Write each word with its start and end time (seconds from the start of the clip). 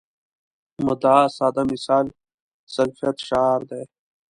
مدعا 0.85 1.23
ساده 1.37 1.63
مثال 1.71 2.05
سلفیت 2.75 3.17
شعار 3.27 3.61
دی. 3.69 3.81